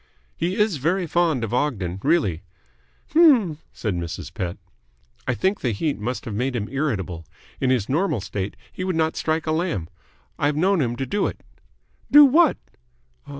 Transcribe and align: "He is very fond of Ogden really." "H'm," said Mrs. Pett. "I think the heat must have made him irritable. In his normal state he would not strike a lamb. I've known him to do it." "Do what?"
"He 0.35 0.55
is 0.55 0.77
very 0.77 1.05
fond 1.05 1.43
of 1.43 1.53
Ogden 1.53 1.99
really." 2.01 2.41
"H'm," 3.11 3.59
said 3.71 3.93
Mrs. 3.93 4.33
Pett. 4.33 4.57
"I 5.27 5.35
think 5.35 5.61
the 5.61 5.73
heat 5.73 5.99
must 5.99 6.25
have 6.25 6.33
made 6.33 6.55
him 6.55 6.67
irritable. 6.71 7.23
In 7.59 7.69
his 7.69 7.87
normal 7.87 8.19
state 8.19 8.55
he 8.73 8.83
would 8.83 8.95
not 8.95 9.15
strike 9.15 9.45
a 9.45 9.51
lamb. 9.51 9.89
I've 10.39 10.55
known 10.57 10.81
him 10.81 10.95
to 10.95 11.05
do 11.05 11.27
it." 11.27 11.41
"Do 12.09 12.25
what?" 12.25 12.57